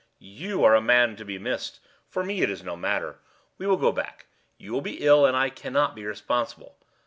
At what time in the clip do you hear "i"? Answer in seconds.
5.37-5.51